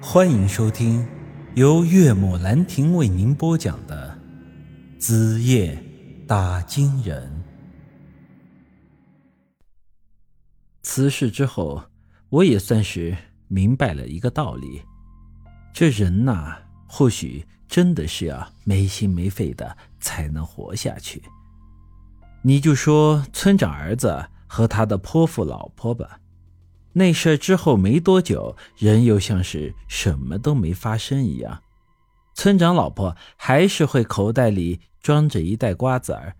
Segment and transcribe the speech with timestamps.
[0.00, 1.06] 欢迎收听
[1.54, 4.16] 由岳母兰亭为您播讲的
[5.00, 5.82] 《子夜
[6.26, 7.44] 打金人》。
[10.82, 11.82] 此事之后，
[12.28, 13.16] 我也算是
[13.48, 14.82] 明白了一个道理：
[15.72, 21.22] 这人呐，或许真的是要没心没肺的才能活下去。
[22.42, 26.20] 你就说村长儿子和他的泼妇老婆吧。
[26.98, 31.62] 那事之后没多久，人又像是什么都没发生一样。
[32.34, 36.34] 村长老婆还是会口袋里装着一袋瓜子儿，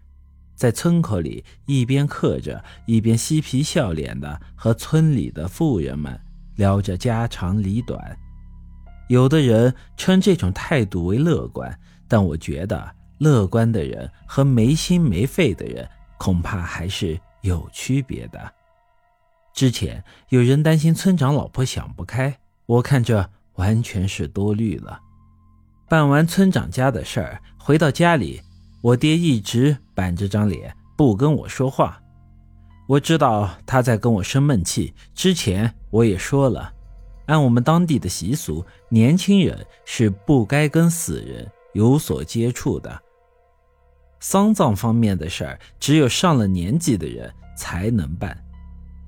[0.55, 6.19] 在村口里一边嗑着，一边嬉皮笑脸的和村里的妇人们
[6.55, 8.19] 聊着家长里短。
[9.09, 11.79] 有的人称这种态度为乐观，
[12.09, 15.87] 但我觉得乐观的人和没心没肺的人
[16.17, 18.56] 恐怕还是有区别的。
[19.57, 25.01] 之前有人担心村长老婆想不开，我看这完全是多虑了。
[25.89, 28.43] 办完村长家的事儿，回到家里，
[28.83, 31.99] 我爹一直板着张脸不跟我说话。
[32.87, 34.93] 我知道他在跟我生闷气。
[35.15, 36.71] 之前我也说了，
[37.25, 43.03] 按我们当地的习俗，年轻人是不该跟死人有所接触的。
[44.21, 48.39] 丧葬方面的事儿，只有上了年纪的人才能办。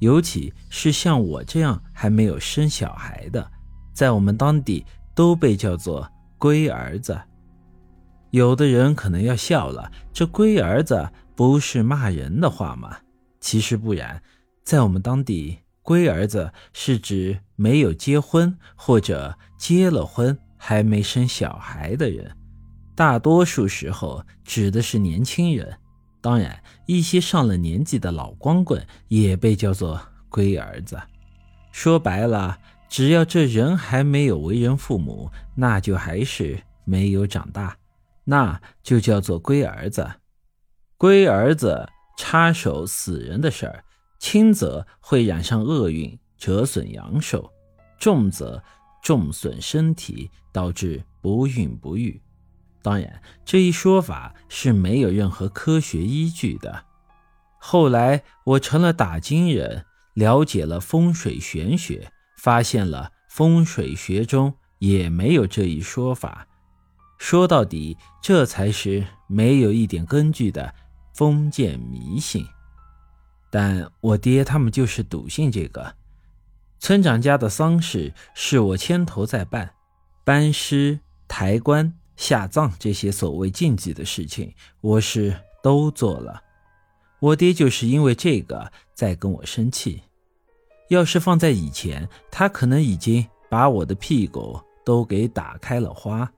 [0.00, 3.50] 尤其是像我这样还没有生小孩的，
[3.92, 7.20] 在我们当地都被叫做“龟儿子”。
[8.30, 12.98] 有的人可能要笑了，这“龟儿子”不是骂人的话吗？
[13.40, 14.22] 其实不然，
[14.64, 22.36] 在我们当地，“龟儿子”是指没有结婚或者结了婚还没生小孩的人，
[22.94, 25.76] 大多数时候指的是年轻人。
[26.28, 29.98] 当然，一些上了年纪的老光棍也被叫做
[30.28, 31.00] “龟儿子”。
[31.72, 37.74] 说白了，只要这人还没有为人父母，那就还是没有长大，
[38.24, 40.06] 那就叫做“龟儿子”。
[40.98, 41.88] 龟儿子
[42.18, 43.82] 插手死人的事儿，
[44.18, 47.40] 轻则会染上厄运，折损阳寿；
[47.98, 48.62] 重则
[49.02, 52.20] 重损身体，导致不孕不育。
[52.82, 56.84] 当然，这一说法是没有任何科学依据的。
[57.58, 59.84] 后来我成了打金人，
[60.14, 66.46] 了解了风水玄学，发现了风水学中也没有这一说法。
[67.18, 70.72] 说到底，这才是没有一点根据的
[71.14, 72.46] 封建迷信。
[73.50, 75.96] 但我爹他们就是笃信这个。
[76.78, 79.74] 村长家的丧事是我牵头在办，
[80.24, 81.92] 搬尸、抬棺。
[82.18, 86.42] 下葬这些所谓禁忌的事情，我是都做了。
[87.20, 90.02] 我爹就是因为这个在跟我生气。
[90.88, 96.28] 要是放在以前，他可能已经把我的屁股都给打开了花。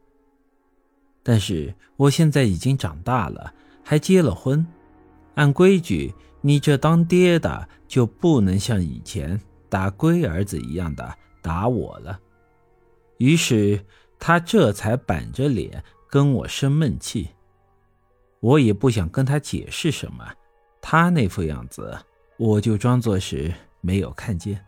[1.23, 4.65] 但是我现在已经长大了，还结了婚，
[5.37, 9.41] 按规矩，你这当爹的就不能像以前
[9.71, 12.21] 打龟儿子一样的打我了。
[13.17, 13.83] 于是。
[14.21, 17.31] 他这才板着脸跟我生闷气，
[18.41, 20.25] 我也不想跟他解释什么，
[20.83, 21.99] 他那副样子，
[22.37, 24.63] 我就装作是没有看见。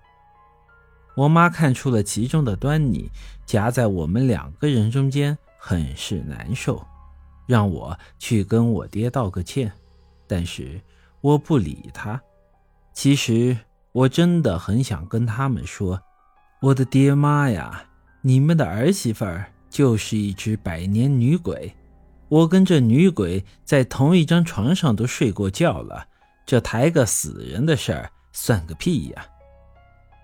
[1.15, 3.11] 我妈看出了其中的端倪，
[3.45, 6.83] 夹在我们两个人中间，很是难受，
[7.47, 9.71] 让我去跟我爹道个歉，
[10.27, 10.81] 但是
[11.21, 12.19] 我不理他。
[12.95, 13.57] 其实
[13.93, 16.01] 我真的很想跟他们说，
[16.63, 17.85] 我的爹妈呀。
[18.25, 21.75] 你们的儿媳妇儿就是一只百年女鬼，
[22.29, 26.07] 我跟这女鬼在同一张床上都睡过觉了，
[26.47, 29.27] 这抬个死人的事儿算个屁呀！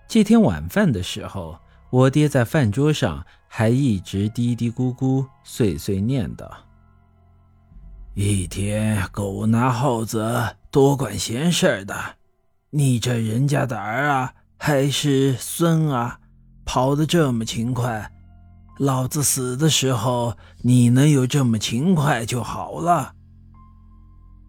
[0.07, 6.49] 这天晚饭的时候，我爹在饭桌上还一直嘀嘀咕咕、碎碎念叨
[8.15, 12.15] ：“一天狗拿耗子多管闲事儿的，
[12.69, 16.21] 你这人家的儿啊，还是孙啊？”
[16.71, 18.11] 跑得这么勤快，
[18.77, 23.15] 老子死的时候你能有这么勤快就好了。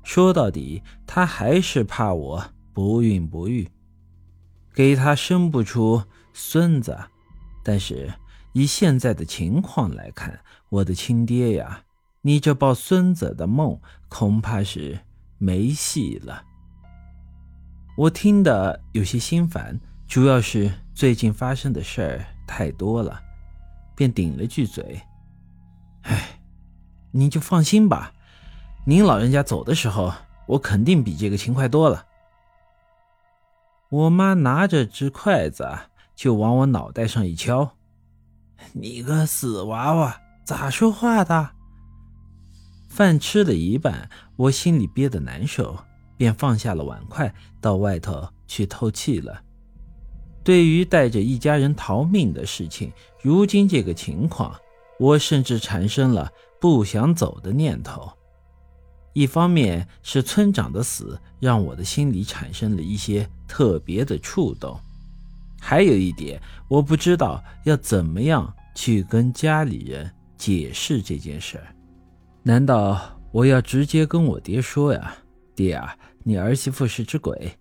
[0.02, 2.44] 说到底，他还是怕我
[2.74, 3.66] 不孕不育，
[4.74, 6.04] 给他生不出
[6.34, 6.94] 孙子。
[7.64, 8.12] 但是
[8.52, 11.84] 以现在的情况来看，我的亲爹呀，
[12.20, 13.80] 你这抱孙子的梦
[14.10, 15.00] 恐怕是
[15.38, 16.42] 没戏了。
[17.96, 20.70] 我听得有些心烦，主要是。
[20.94, 23.22] 最近发生的事儿太多了，
[23.94, 25.00] 便顶了句嘴
[26.02, 26.40] ：“哎，
[27.10, 28.12] 您就放心吧，
[28.84, 30.12] 您老人家走的时候，
[30.46, 32.06] 我肯定比这个勤快多了。”
[33.90, 35.68] 我妈拿着只筷子
[36.14, 37.76] 就往我脑袋上一敲
[38.72, 41.50] ：“你个死娃娃，咋说话的？
[42.88, 45.76] 饭吃了一半，我心里憋得难受，
[46.16, 49.42] 便放下了碗筷，到外头去透气了。
[50.50, 52.92] 对于带着一家人逃命的事情，
[53.22, 54.52] 如今这个情况，
[54.98, 56.28] 我甚至产生了
[56.60, 58.10] 不想走的念头。
[59.12, 64.76] 一方面是村长的死让我的心里产生了一些特别的触动，
[65.60, 71.72] 还有一点，我不知道要怎么样去跟家里人解释这件事儿。
[72.42, 73.00] 难道
[73.30, 75.14] 我要直接跟我爹说呀？
[75.54, 77.52] 爹啊，你儿媳妇是只鬼，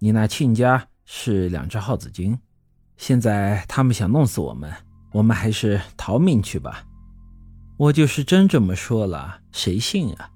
[0.00, 2.38] 你那亲家是两只耗子精，
[2.98, 4.70] 现在他们想弄死我们，
[5.12, 6.84] 我们还是逃命去吧。
[7.78, 10.30] 我就是真这么说了，谁信啊？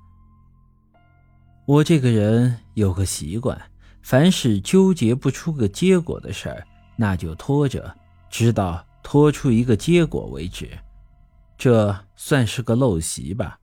[1.66, 3.60] 我这个人有个习惯，
[4.02, 7.94] 凡是纠结不出个结果的事儿，那就拖着，
[8.30, 10.70] 直到拖出一个结果为止。
[11.56, 13.58] 这算是个陋习吧，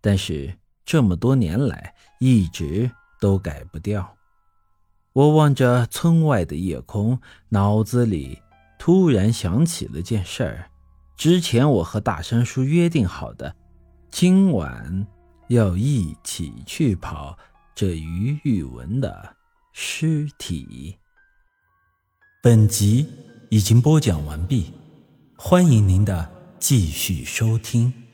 [0.00, 2.90] 但是这么多年来一直
[3.20, 4.16] 都改不掉。
[5.16, 7.18] 我望着村外的夜空，
[7.48, 8.38] 脑子里
[8.78, 10.70] 突然想起了件事儿：
[11.16, 13.56] 之前我和大山叔约定好的，
[14.10, 15.06] 今晚。
[15.48, 17.38] 要一起去跑
[17.72, 19.36] 这于玉文的
[19.72, 20.98] 尸体。
[22.42, 23.08] 本集
[23.48, 24.72] 已经播讲完毕，
[25.38, 26.28] 欢迎您的
[26.58, 28.05] 继续收听。